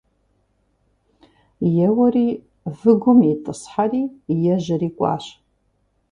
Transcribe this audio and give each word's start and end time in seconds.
Еуэри 1.85 2.27
выгум 2.79 3.19
итӀысхьэри 3.31 4.03
ежьэри 4.53 4.89
кӀуащ. 4.97 5.25